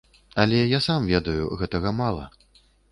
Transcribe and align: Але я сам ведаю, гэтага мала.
Але 0.43 0.61
я 0.61 0.79
сам 0.87 1.07
ведаю, 1.13 1.45
гэтага 1.61 1.97
мала. 2.03 2.29